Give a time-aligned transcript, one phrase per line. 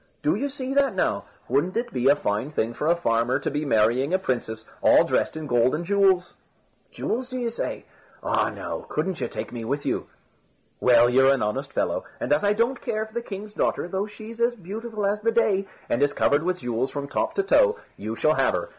[0.23, 1.25] "Do you see that now!
[1.47, 5.03] Wouldn't it be a fine thing for a farmer to be marrying a princess, all
[5.03, 6.33] dressed in gold and jewels?"
[6.89, 7.85] "Jewels, do you say?
[8.23, 10.07] Ah, now, couldn't you take me with you?"
[10.79, 14.07] "Well, you're an honest fellow, and as I don't care for the king's daughter, though
[14.07, 17.77] she's as beautiful as the day, and is covered with jewels from top to toe,
[17.95, 18.69] you shall have her.